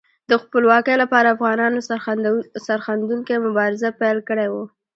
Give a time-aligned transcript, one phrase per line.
[0.29, 1.79] د خپلواکۍ لپاره افغانانو
[2.65, 4.63] سرښندونکې مبارزه پیل کړې وه.